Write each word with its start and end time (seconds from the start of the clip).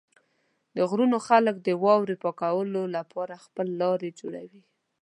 د 0.75 0.77
غرونو 0.89 1.17
خلک 1.27 1.55
د 1.61 1.69
واورو 1.83 2.15
پاکولو 2.23 2.81
لپاره 2.95 3.43
خپل 3.45 3.67
لارې 3.81 4.09
جوړوي. 4.19 4.63